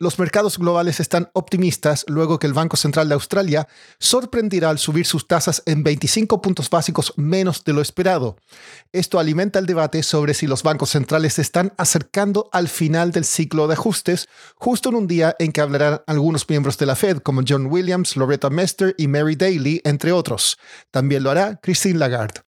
Los 0.00 0.16
mercados 0.20 0.58
globales 0.58 1.00
están 1.00 1.28
optimistas 1.32 2.04
luego 2.06 2.38
que 2.38 2.46
el 2.46 2.52
Banco 2.52 2.76
Central 2.76 3.08
de 3.08 3.14
Australia 3.14 3.66
sorprendirá 3.98 4.70
al 4.70 4.78
subir 4.78 5.04
sus 5.04 5.26
tasas 5.26 5.60
en 5.66 5.82
25 5.82 6.40
puntos 6.40 6.70
básicos 6.70 7.12
menos 7.16 7.64
de 7.64 7.72
lo 7.72 7.82
esperado. 7.82 8.36
Esto 8.92 9.18
alimenta 9.18 9.58
el 9.58 9.66
debate 9.66 10.04
sobre 10.04 10.34
si 10.34 10.46
los 10.46 10.62
bancos 10.62 10.90
centrales 10.90 11.34
se 11.34 11.42
están 11.42 11.72
acercando 11.78 12.48
al 12.52 12.68
final 12.68 13.10
del 13.10 13.24
ciclo 13.24 13.66
de 13.66 13.72
ajustes, 13.72 14.28
justo 14.54 14.90
en 14.90 14.94
un 14.94 15.08
día 15.08 15.34
en 15.40 15.50
que 15.50 15.60
hablarán 15.60 16.00
algunos 16.06 16.48
miembros 16.48 16.78
de 16.78 16.86
la 16.86 16.94
Fed 16.94 17.18
como 17.18 17.42
John 17.46 17.66
Williams, 17.66 18.16
Loretta 18.16 18.50
Mester 18.50 18.94
y 18.98 19.08
Mary 19.08 19.34
Daly, 19.34 19.80
entre 19.82 20.12
otros. 20.12 20.58
También 20.92 21.24
lo 21.24 21.32
hará 21.32 21.58
Christine 21.60 21.98
Lagarde. 21.98 22.47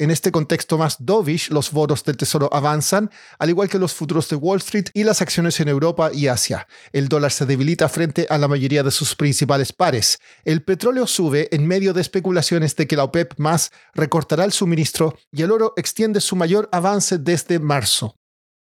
En 0.00 0.12
este 0.12 0.30
contexto 0.30 0.78
más 0.78 0.96
dovish, 1.00 1.50
los 1.50 1.72
bonos 1.72 2.04
del 2.04 2.16
Tesoro 2.16 2.48
avanzan, 2.52 3.10
al 3.40 3.50
igual 3.50 3.68
que 3.68 3.80
los 3.80 3.94
futuros 3.94 4.28
de 4.28 4.36
Wall 4.36 4.58
Street 4.58 4.90
y 4.94 5.02
las 5.02 5.20
acciones 5.22 5.58
en 5.58 5.66
Europa 5.66 6.10
y 6.14 6.28
Asia. 6.28 6.68
El 6.92 7.08
dólar 7.08 7.32
se 7.32 7.46
debilita 7.46 7.88
frente 7.88 8.24
a 8.30 8.38
la 8.38 8.46
mayoría 8.46 8.84
de 8.84 8.92
sus 8.92 9.16
principales 9.16 9.72
pares. 9.72 10.20
El 10.44 10.62
petróleo 10.62 11.08
sube 11.08 11.48
en 11.50 11.66
medio 11.66 11.92
de 11.94 12.00
especulaciones 12.00 12.76
de 12.76 12.86
que 12.86 12.94
la 12.94 13.02
OPEP 13.02 13.34
más 13.38 13.72
recortará 13.92 14.44
el 14.44 14.52
suministro 14.52 15.18
y 15.32 15.42
el 15.42 15.50
oro 15.50 15.74
extiende 15.76 16.20
su 16.20 16.36
mayor 16.36 16.68
avance 16.70 17.18
desde 17.18 17.58
marzo. 17.58 18.14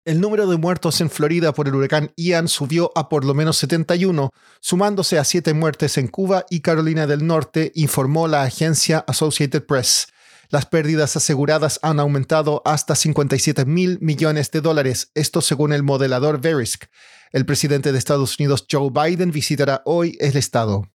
El 0.07 0.23
número 0.23 0.47
de 0.47 0.57
muertos 0.57 1.03
en 1.03 1.11
Florida 1.11 1.53
por 1.53 1.69
el 1.69 1.75
huracán 1.75 2.13
Ian 2.17 2.49
subió 2.49 2.93
a 2.95 3.11
por 3.11 3.27
lo 3.27 3.35
menos 3.35 3.59
71, 3.59 4.31
sumándose 4.61 5.19
a 5.19 5.25
siete 5.25 5.53
muertes 5.53 5.99
en 5.99 6.09
Cuba 6.09 6.47
y 6.49 6.61
Carolina 6.61 7.07
del 7.07 7.27
Norte, 7.27 7.73
informó 7.75 8.27
la 8.27 8.45
agencia 8.45 9.05
Associated 9.07 9.67
Press. 9.67 10.07
Las 10.49 10.67
pérdidas 10.67 11.17
aseguradas 11.17 11.79
han 11.83 12.01
aumentado 12.01 12.63
hasta 12.65 12.95
57 12.95 13.65
mil 13.65 13.99
millones 14.01 14.51
de 14.51 14.61
dólares, 14.61 15.11
esto 15.15 15.41
según 15.41 15.73
el 15.73 15.83
modelador 15.83 16.41
Verisk. 16.41 16.85
El 17.33 17.45
presidente 17.47 17.93
de 17.93 17.99
Estados 17.99 18.39
Unidos, 18.39 18.67
Joe 18.71 18.91
Biden, 18.91 19.33
visitará 19.33 19.83
hoy 19.85 20.17
el 20.21 20.37
estado. 20.37 20.89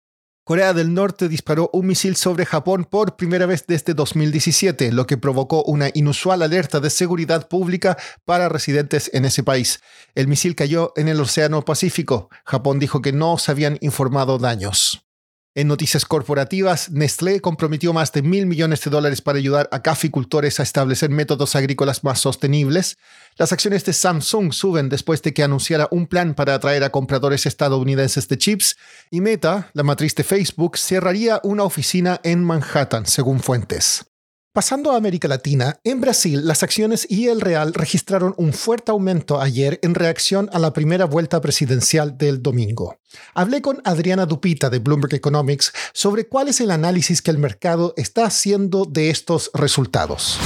Corea 0.44 0.72
del 0.72 0.94
Norte 0.94 1.28
disparó 1.28 1.70
un 1.72 1.86
misil 1.86 2.16
sobre 2.16 2.46
Japón 2.46 2.84
por 2.84 3.16
primera 3.16 3.46
vez 3.46 3.66
desde 3.68 3.94
2017, 3.94 4.90
lo 4.90 5.06
que 5.06 5.18
provocó 5.18 5.62
una 5.62 5.90
inusual 5.94 6.42
alerta 6.42 6.80
de 6.80 6.90
seguridad 6.90 7.46
pública 7.48 7.96
para 8.24 8.48
residentes 8.48 9.10
en 9.12 9.26
ese 9.26 9.44
país. 9.44 9.80
El 10.14 10.28
misil 10.28 10.56
cayó 10.56 10.92
en 10.96 11.08
el 11.08 11.20
Océano 11.20 11.64
Pacífico. 11.64 12.30
Japón 12.44 12.78
dijo 12.78 13.02
que 13.02 13.12
no 13.12 13.38
se 13.38 13.52
habían 13.52 13.78
informado 13.80 14.38
daños. 14.38 15.09
En 15.56 15.66
noticias 15.66 16.04
corporativas, 16.04 16.92
Nestlé 16.92 17.40
comprometió 17.40 17.92
más 17.92 18.12
de 18.12 18.22
mil 18.22 18.46
millones 18.46 18.84
de 18.84 18.90
dólares 18.90 19.20
para 19.20 19.38
ayudar 19.38 19.68
a 19.72 19.82
caficultores 19.82 20.60
a 20.60 20.62
establecer 20.62 21.10
métodos 21.10 21.56
agrícolas 21.56 22.04
más 22.04 22.20
sostenibles. 22.20 22.98
Las 23.36 23.52
acciones 23.52 23.84
de 23.84 23.92
Samsung 23.92 24.52
suben 24.52 24.88
después 24.88 25.22
de 25.22 25.34
que 25.34 25.42
anunciara 25.42 25.88
un 25.90 26.06
plan 26.06 26.34
para 26.34 26.54
atraer 26.54 26.84
a 26.84 26.90
compradores 26.90 27.46
estadounidenses 27.46 28.28
de 28.28 28.38
chips. 28.38 28.76
Y 29.10 29.20
Meta, 29.20 29.70
la 29.72 29.82
matriz 29.82 30.14
de 30.14 30.22
Facebook, 30.22 30.78
cerraría 30.78 31.40
una 31.42 31.64
oficina 31.64 32.20
en 32.22 32.44
Manhattan, 32.44 33.06
según 33.06 33.40
fuentes. 33.40 34.09
Pasando 34.52 34.90
a 34.90 34.96
América 34.96 35.28
Latina, 35.28 35.78
en 35.84 36.00
Brasil 36.00 36.44
las 36.44 36.64
acciones 36.64 37.06
y 37.08 37.28
el 37.28 37.40
real 37.40 37.72
registraron 37.72 38.34
un 38.36 38.52
fuerte 38.52 38.90
aumento 38.90 39.40
ayer 39.40 39.78
en 39.84 39.94
reacción 39.94 40.50
a 40.52 40.58
la 40.58 40.72
primera 40.72 41.04
vuelta 41.04 41.40
presidencial 41.40 42.18
del 42.18 42.42
domingo. 42.42 42.98
Hablé 43.32 43.62
con 43.62 43.80
Adriana 43.84 44.26
Dupita 44.26 44.68
de 44.68 44.80
Bloomberg 44.80 45.14
Economics 45.14 45.72
sobre 45.92 46.26
cuál 46.26 46.48
es 46.48 46.60
el 46.60 46.72
análisis 46.72 47.22
que 47.22 47.30
el 47.30 47.38
mercado 47.38 47.94
está 47.96 48.24
haciendo 48.24 48.86
de 48.86 49.10
estos 49.10 49.52
resultados. 49.54 50.40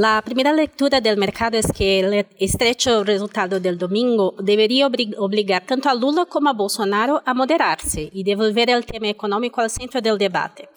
La 0.00 0.22
primera 0.22 0.52
lectura 0.52 1.00
del 1.00 1.16
mercado 1.16 1.58
es 1.58 1.72
que 1.72 1.98
el 1.98 2.24
estrecho 2.38 3.02
resultado 3.02 3.58
del 3.58 3.76
domingo 3.76 4.32
debería 4.38 4.86
obligar 4.86 5.66
tanto 5.66 5.88
a 5.88 5.94
Lula 5.96 6.24
como 6.24 6.48
a 6.48 6.52
Bolsonaro 6.52 7.20
a 7.26 7.34
moderarse 7.34 8.08
y 8.12 8.22
devolver 8.22 8.70
el 8.70 8.86
tema 8.86 9.08
económico 9.08 9.60
al 9.60 9.70
centro 9.70 10.00
del 10.00 10.16
debate. 10.16 10.68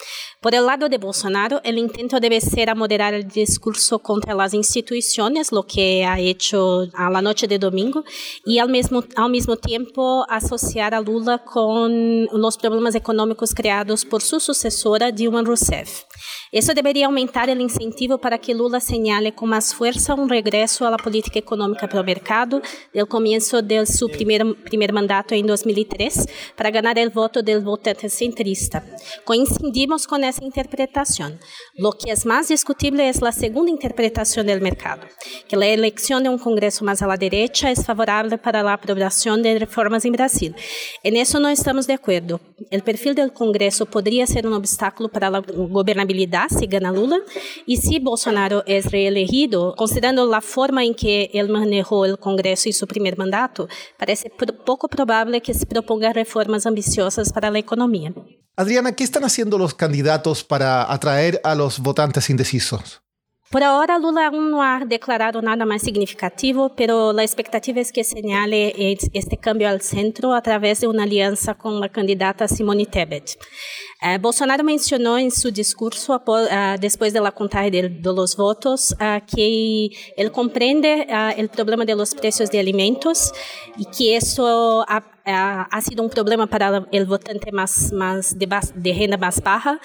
Por 0.41 0.55
el 0.55 0.65
lado 0.65 0.89
de 0.89 0.97
Bolsonaro, 0.97 1.61
el 1.63 1.77
intento 1.77 2.19
debe 2.19 2.41
ser 2.41 2.71
a 2.71 2.73
moderar 2.73 3.13
el 3.13 3.27
discurso 3.27 3.99
contra 3.99 4.33
las 4.33 4.55
instituciones, 4.55 5.51
lo 5.51 5.67
que 5.67 6.03
ha 6.03 6.19
hecho 6.19 6.87
a 6.95 7.11
la 7.11 7.21
noche 7.21 7.47
de 7.47 7.59
domingo, 7.59 8.03
y 8.43 8.57
al 8.57 8.69
mismo, 8.69 9.03
al 9.15 9.29
mismo 9.29 9.55
tiempo 9.55 10.25
asociar 10.29 10.95
a 10.95 10.99
Lula 10.99 11.43
con 11.43 12.25
los 12.25 12.57
problemas 12.57 12.95
económicos 12.95 13.53
creados 13.53 14.03
por 14.03 14.23
su 14.23 14.39
sucesora, 14.39 15.11
Dilma 15.11 15.43
Rousseff. 15.43 16.05
Eso 16.51 16.73
debería 16.73 17.05
aumentar 17.05 17.49
el 17.49 17.61
incentivo 17.61 18.17
para 18.17 18.39
que 18.39 18.55
Lula 18.55 18.79
señale 18.79 19.10
con 19.35 19.49
más 19.49 19.75
fuerza 19.75 20.13
un 20.13 20.29
regreso 20.29 20.87
a 20.87 20.91
la 20.91 20.97
política 20.97 21.37
económica 21.37 21.87
pro 21.87 22.01
mercado 22.01 22.61
del 22.93 23.07
comienzo 23.07 23.61
de 23.61 23.85
su 23.85 24.07
primer, 24.07 24.55
primer 24.63 24.93
mandato 24.93 25.35
en 25.35 25.45
2003 25.45 26.27
para 26.55 26.71
ganar 26.71 26.97
el 26.97 27.09
voto 27.09 27.43
del 27.43 27.59
votante 27.59 28.09
centrista. 28.09 28.83
Coincidimos 29.25 30.07
con 30.07 30.23
esa 30.23 30.43
interpretación. 30.43 31.39
Lo 31.75 31.91
que 31.91 32.11
es 32.11 32.25
más 32.25 32.47
discutible 32.47 33.09
es 33.09 33.21
la 33.21 33.33
segunda 33.33 33.69
interpretación 33.69 34.47
del 34.47 34.61
mercado, 34.61 35.01
que 35.49 35.57
la 35.57 35.67
elección 35.67 36.23
de 36.23 36.29
un 36.29 36.39
Congreso 36.39 36.85
más 36.85 37.01
a 37.01 37.07
la 37.07 37.17
derecha 37.17 37.69
es 37.69 37.85
favorable 37.85 38.37
para 38.37 38.63
la 38.63 38.73
aprobación 38.73 39.43
de 39.43 39.59
reformas 39.59 40.05
en 40.05 40.13
Brasil. 40.13 40.55
En 41.03 41.17
eso 41.17 41.39
no 41.39 41.49
estamos 41.49 41.85
de 41.85 41.93
acuerdo. 41.93 42.39
El 42.69 42.81
perfil 42.81 43.13
del 43.13 43.33
Congreso 43.33 43.85
podría 43.85 44.25
ser 44.25 44.47
un 44.47 44.53
obstáculo 44.53 45.09
para 45.09 45.29
la 45.29 45.39
gobernabilidad 45.39 46.47
si 46.47 46.65
gana 46.67 46.93
Lula 46.93 47.17
y 47.65 47.77
si 47.77 47.99
Bolsonaro 47.99 48.63
es 48.65 48.89
reelegido, 49.01 49.73
considerando 49.75 50.25
la 50.25 50.41
forma 50.41 50.83
en 50.83 50.93
que 50.93 51.31
él 51.33 51.49
manejó 51.49 52.05
el 52.05 52.19
Congreso 52.19 52.69
y 52.69 52.73
su 52.73 52.85
primer 52.85 53.17
mandato, 53.17 53.67
parece 53.97 54.31
poco 54.65 54.87
probable 54.87 55.41
que 55.41 55.53
se 55.53 55.65
proponga 55.65 56.13
reformas 56.13 56.65
ambiciosas 56.65 57.33
para 57.33 57.49
la 57.49 57.59
economía. 57.59 58.13
Adriana, 58.55 58.91
¿qué 58.95 59.03
están 59.03 59.23
haciendo 59.23 59.57
los 59.57 59.73
candidatos 59.73 60.43
para 60.43 60.91
atraer 60.91 61.41
a 61.43 61.55
los 61.55 61.79
votantes 61.79 62.29
indecisos? 62.29 63.00
Por 63.51 63.63
ahora, 63.63 63.99
Lula 63.99 64.27
aún 64.27 64.49
no 64.49 64.63
ha 64.63 64.79
declarado 64.85 65.41
nada 65.41 65.65
más 65.65 65.81
significativo, 65.81 66.69
pero 66.73 67.11
la 67.11 67.23
expectativa 67.23 67.81
es 67.81 67.91
que 67.91 68.01
señale 68.05 68.73
este 69.11 69.35
cambio 69.35 69.67
al 69.67 69.81
centro 69.81 70.33
a 70.33 70.41
través 70.41 70.79
de 70.79 70.87
una 70.87 71.03
alianza 71.03 71.53
con 71.55 71.81
la 71.81 71.89
candidata 71.89 72.47
Simone 72.47 72.85
Tebet. 72.85 73.37
Uh, 74.01 74.17
Bolsonaro 74.19 74.63
mencionou 74.63 75.19
em 75.19 75.29
seu 75.29 75.51
discurso, 75.51 76.17
depois 76.79 77.11
da 77.11 77.29
contagem 77.29 77.69
de, 77.69 77.89
de 77.89 78.09
los 78.09 78.35
votos, 78.35 78.93
uh, 78.93 79.21
que 79.27 79.91
ele 80.17 80.29
compreende 80.29 81.05
o 81.37 81.49
problema 81.49 81.85
de 81.85 81.93
los 81.93 82.13
precios 82.13 82.49
de 82.49 82.57
alimentos 82.57 83.33
e 83.77 83.83
que 83.83 84.15
isso 84.15 84.43
ha, 84.87 85.03
ha, 85.69 85.81
sido 85.81 86.01
um 86.01 86.09
problema 86.09 86.47
para 86.47 86.79
o 86.79 87.05
votante 87.05 87.51
mais, 87.51 87.91
mais 87.91 88.33
de, 88.33 88.47
de 88.75 88.91
renda 88.91 89.17
mais 89.17 89.39
baixa 89.39 89.77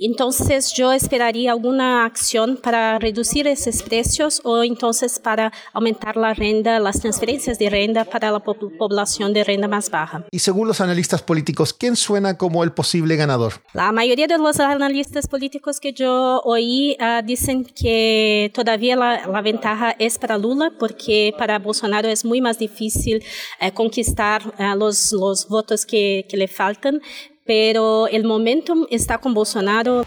Entonces 0.00 0.72
yo 0.72 0.92
esperaría 0.92 1.50
alguna 1.50 2.04
acción 2.04 2.56
para 2.62 2.98
reducir 2.98 3.48
esos 3.48 3.82
precios 3.82 4.40
o 4.44 4.62
entonces 4.62 5.18
para 5.18 5.52
aumentar 5.72 6.16
la 6.16 6.34
renta, 6.34 6.78
las 6.78 7.00
transferencias 7.00 7.58
de 7.58 7.68
renta 7.68 8.04
para 8.04 8.30
la 8.30 8.38
población 8.38 9.32
de 9.32 9.42
renta 9.42 9.66
más 9.66 9.90
baja. 9.90 10.24
Y 10.30 10.38
según 10.38 10.68
los 10.68 10.80
analistas 10.80 11.22
políticos, 11.22 11.72
¿quién 11.72 11.96
suena 11.96 12.38
como 12.38 12.62
el 12.62 12.72
posible 12.72 13.16
ganador? 13.16 13.54
La 13.72 13.90
mayoría 13.90 14.26
de 14.26 14.38
los 14.38 14.60
analistas 14.60 15.26
políticos 15.26 15.80
que 15.80 15.92
yo 15.92 16.40
oí 16.44 16.96
uh, 17.00 17.24
dicen 17.24 17.64
que 17.64 18.50
todavía 18.54 18.96
la, 18.96 19.26
la, 19.26 19.42
ventaja 19.42 19.96
es 19.98 20.18
para 20.18 20.38
Lula 20.38 20.72
porque 20.78 21.34
para 21.36 21.58
Bolsonaro 21.58 22.08
es 22.08 22.24
muy 22.24 22.40
más 22.40 22.58
difícil 22.58 23.24
uh, 23.60 23.72
conquistar 23.72 24.42
uh, 24.58 24.76
los, 24.76 25.12
los 25.12 25.48
votos 25.48 25.84
que, 25.84 26.26
que 26.28 26.36
le 26.36 26.48
faltan 26.48 27.00
pero 27.48 28.08
el 28.08 28.24
momentum 28.24 28.86
está 28.90 29.16
con 29.16 29.32
Bolsonaro. 29.32 30.04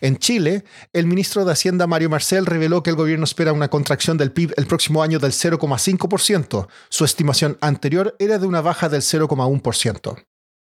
En 0.00 0.16
Chile, 0.16 0.64
el 0.92 1.06
ministro 1.06 1.44
de 1.44 1.52
Hacienda 1.52 1.86
Mario 1.86 2.10
Marcel 2.10 2.46
reveló 2.46 2.82
que 2.82 2.90
el 2.90 2.96
gobierno 2.96 3.22
espera 3.22 3.52
una 3.52 3.68
contracción 3.68 4.18
del 4.18 4.32
PIB 4.32 4.54
el 4.56 4.66
próximo 4.66 5.04
año 5.04 5.20
del 5.20 5.30
0,5%. 5.30 6.66
Su 6.88 7.04
estimación 7.04 7.56
anterior 7.60 8.16
era 8.18 8.38
de 8.38 8.46
una 8.48 8.60
baja 8.60 8.88
del 8.88 9.02
0,1% 9.02 10.26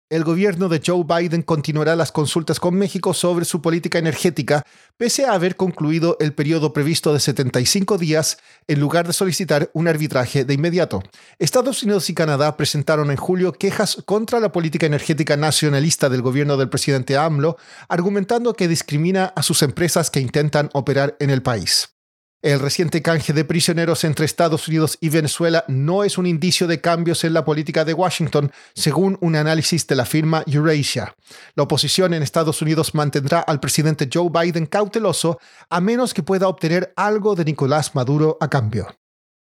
el 0.09 0.23
gobierno 0.23 0.69
de 0.69 0.81
Joe 0.83 1.03
Biden 1.03 1.43
continuará 1.43 1.95
las 1.95 2.11
consultas 2.11 2.59
con 2.59 2.75
México 2.75 3.13
sobre 3.13 3.45
su 3.45 3.61
política 3.61 3.99
energética, 3.99 4.63
pese 4.97 5.25
a 5.25 5.33
haber 5.33 5.55
concluido 5.55 6.17
el 6.19 6.33
periodo 6.33 6.73
previsto 6.73 7.13
de 7.13 7.19
75 7.19 7.99
días 7.99 8.39
en 8.67 8.79
lugar 8.79 9.05
de 9.05 9.13
solicitar 9.13 9.69
un 9.73 9.87
arbitraje 9.87 10.45
de 10.45 10.53
inmediato. 10.55 11.03
Estados 11.37 11.83
Unidos 11.83 12.09
y 12.09 12.15
Canadá 12.15 12.57
presentaron 12.57 13.11
en 13.11 13.17
julio 13.17 13.53
quejas 13.53 14.01
contra 14.05 14.39
la 14.39 14.51
política 14.51 14.87
energética 14.87 15.37
nacionalista 15.37 16.09
del 16.09 16.23
gobierno 16.23 16.57
del 16.57 16.69
presidente 16.69 17.15
AMLO, 17.15 17.57
argumentando 17.87 18.55
que 18.55 18.67
discrimina 18.67 19.25
a 19.35 19.43
sus 19.43 19.61
empresas 19.61 20.09
que 20.09 20.19
intentan 20.19 20.69
operar 20.73 21.15
en 21.19 21.29
el 21.29 21.43
país. 21.43 21.98
El 22.41 22.61
reciente 22.61 23.01
canje 23.01 23.33
de 23.33 23.43
prisioneros 23.43 24.05
entre 24.05 24.25
Estados 24.25 24.69
Unidos 24.69 24.97
y 25.01 25.09
Venezuela 25.09 25.65
no 25.67 26.05
es 26.05 26.17
un 26.17 26.25
indicio 26.25 26.67
de 26.67 26.79
cambios 26.79 27.25
en 27.25 27.33
la 27.33 27.43
política 27.43 27.83
de 27.83 27.93
Washington, 27.93 28.53
según 28.73 29.17
un 29.19 29.35
análisis 29.35 29.85
de 29.87 29.95
la 29.97 30.05
firma 30.05 30.45
Eurasia. 30.47 31.13
La 31.55 31.63
oposición 31.63 32.13
en 32.13 32.23
Estados 32.23 32.61
Unidos 32.61 32.95
mantendrá 32.95 33.41
al 33.41 33.59
presidente 33.59 34.07
Joe 34.11 34.29
Biden 34.29 34.67
cauteloso 34.67 35.37
a 35.69 35.81
menos 35.81 36.13
que 36.13 36.23
pueda 36.23 36.47
obtener 36.47 36.93
algo 36.95 37.35
de 37.35 37.43
Nicolás 37.43 37.93
Maduro 37.93 38.37
a 38.39 38.49
cambio. 38.49 38.87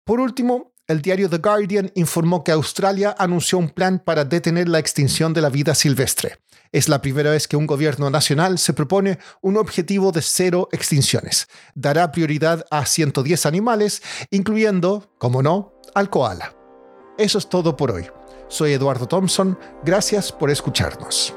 Por 0.06 0.18
último, 0.18 0.72
el 0.86 1.02
diario 1.02 1.28
The 1.28 1.38
Guardian 1.38 1.92
informó 1.96 2.44
que 2.44 2.52
Australia 2.52 3.14
anunció 3.18 3.58
un 3.58 3.68
plan 3.68 3.98
para 3.98 4.24
detener 4.24 4.70
la 4.70 4.78
extinción 4.78 5.34
de 5.34 5.42
la 5.42 5.50
vida 5.50 5.74
silvestre. 5.74 6.38
Es 6.72 6.88
la 6.88 7.00
primera 7.00 7.30
vez 7.30 7.48
que 7.48 7.56
un 7.56 7.66
gobierno 7.66 8.10
nacional 8.10 8.58
se 8.58 8.72
propone 8.72 9.18
un 9.40 9.56
objetivo 9.56 10.12
de 10.12 10.22
cero 10.22 10.68
extinciones. 10.72 11.48
Dará 11.74 12.12
prioridad 12.12 12.64
a 12.70 12.86
110 12.86 13.46
animales, 13.46 14.02
incluyendo, 14.30 15.12
como 15.18 15.42
no, 15.42 15.74
al 15.94 16.10
koala. 16.10 16.54
Eso 17.18 17.38
es 17.38 17.48
todo 17.48 17.76
por 17.76 17.90
hoy. 17.90 18.06
Soy 18.48 18.72
Eduardo 18.72 19.06
Thompson. 19.06 19.58
Gracias 19.84 20.30
por 20.30 20.50
escucharnos. 20.50 21.34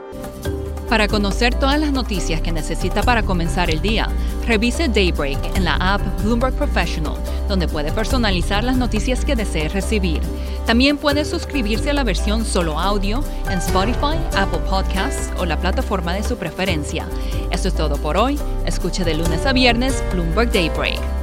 Para 0.89 1.07
conocer 1.07 1.53
todas 1.53 1.79
las 1.79 1.91
noticias 1.91 2.41
que 2.41 2.51
necesita 2.51 3.03
para 3.03 3.21
comenzar 3.21 3.69
el 3.69 3.79
día, 3.79 4.09
revise 4.47 4.87
Daybreak 4.87 5.55
en 5.55 5.63
la 5.63 5.75
app 5.75 6.01
Bloomberg 6.23 6.55
Professional, 6.55 7.13
donde 7.47 7.67
puede 7.67 7.91
personalizar 7.91 8.63
las 8.63 8.75
noticias 8.75 9.23
que 9.23 9.35
desee 9.35 9.69
recibir. 9.69 10.21
También 10.69 10.97
puede 10.97 11.25
suscribirse 11.25 11.89
a 11.89 11.93
la 11.93 12.03
versión 12.03 12.45
solo 12.45 12.77
audio 12.77 13.23
en 13.49 13.57
Spotify, 13.57 14.15
Apple 14.37 14.59
Podcasts 14.69 15.31
o 15.39 15.45
la 15.47 15.59
plataforma 15.59 16.13
de 16.13 16.21
su 16.21 16.37
preferencia. 16.37 17.07
Esto 17.49 17.69
es 17.69 17.73
todo 17.73 17.97
por 17.97 18.17
hoy. 18.17 18.37
Escuche 18.67 19.03
de 19.03 19.15
lunes 19.15 19.47
a 19.47 19.51
viernes 19.51 20.03
Bloomberg 20.13 20.51
Daybreak 20.51 21.18